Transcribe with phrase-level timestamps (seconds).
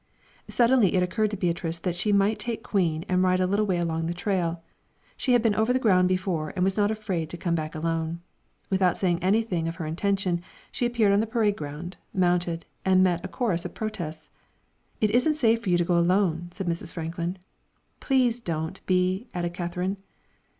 [0.47, 3.77] Suddenly it occurred to Beatrice that she might take Queen and ride a little way
[3.77, 4.63] along the trail.
[5.15, 8.19] She had been over the ground before and was not afraid to come back alone.
[8.71, 10.41] Without saying anything of her intention,
[10.71, 14.31] she appeared on the parade ground, mounted, and met a chorus of protests.
[14.99, 16.91] "It isn't safe for you to go alone," said Mrs.
[16.93, 17.37] Franklin.
[17.99, 19.97] "Please don't, Bee," added Katherine.